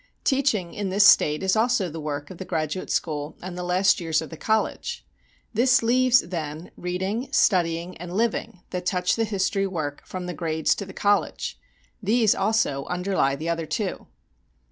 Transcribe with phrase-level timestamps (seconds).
[0.23, 3.99] Teaching, in this state, is also the work of the graduate school and the last
[3.99, 5.05] years of the college.
[5.53, 10.73] This leaves, then, reading, studying and living that touch the history work from the grades
[10.73, 11.59] to the college;
[12.01, 14.07] these also underlie the other two.